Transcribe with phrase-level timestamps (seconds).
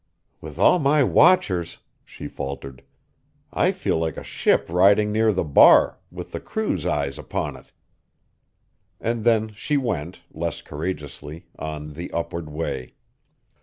[0.41, 2.81] "With all my watchers," she faltered,
[3.53, 7.71] "I feel like a ship riding near the bar, with the crew's eyes upon it!"
[8.99, 12.95] And then she went, less courageously, on the upward way.